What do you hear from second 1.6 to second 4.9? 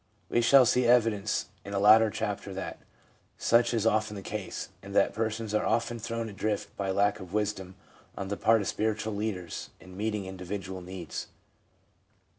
in a later chapter that such is often the case,